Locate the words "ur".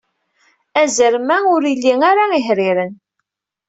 1.53-1.63